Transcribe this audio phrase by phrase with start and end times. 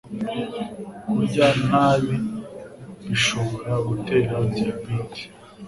[1.09, 2.15] Kurya ntabi
[3.07, 5.23] bishobora gutera diabete